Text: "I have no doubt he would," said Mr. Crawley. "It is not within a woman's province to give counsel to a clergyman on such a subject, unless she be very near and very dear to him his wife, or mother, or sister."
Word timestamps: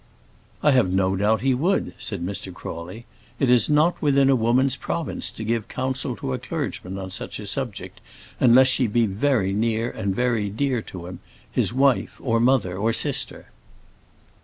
"I 0.63 0.71
have 0.71 0.89
no 0.91 1.15
doubt 1.15 1.41
he 1.41 1.53
would," 1.53 1.93
said 1.99 2.25
Mr. 2.25 2.51
Crawley. 2.51 3.05
"It 3.39 3.51
is 3.51 3.69
not 3.69 4.01
within 4.01 4.31
a 4.31 4.35
woman's 4.35 4.75
province 4.75 5.29
to 5.29 5.43
give 5.43 5.67
counsel 5.67 6.15
to 6.15 6.33
a 6.33 6.39
clergyman 6.39 6.97
on 6.97 7.11
such 7.11 7.39
a 7.39 7.45
subject, 7.45 8.01
unless 8.39 8.67
she 8.67 8.87
be 8.87 9.05
very 9.05 9.53
near 9.53 9.91
and 9.91 10.15
very 10.15 10.49
dear 10.49 10.81
to 10.81 11.05
him 11.05 11.19
his 11.51 11.71
wife, 11.71 12.15
or 12.19 12.39
mother, 12.39 12.77
or 12.77 12.91
sister." 12.93 13.49